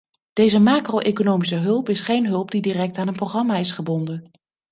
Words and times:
Deze 0.33 0.59
macro-economische 0.59 1.55
hulp 1.55 1.89
is 1.89 2.01
geen 2.01 2.25
hulp 2.27 2.51
die 2.51 2.61
direct 2.61 2.97
aan 2.97 3.07
een 3.07 3.13
programma 3.13 3.55
is 3.57 3.71
gebonden. 3.71 4.31